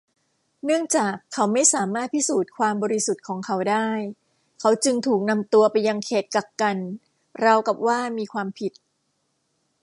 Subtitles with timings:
[0.65, 3.87] เนื่องจากเขาไม่สามารถพิสูจน์ความบริสุทธิ์ของเขาได้
[4.59, 6.77] เขาจึงถูกนำตัวไปยังเขตกักกัน
[7.43, 8.73] ราวกับว่ามีความผิด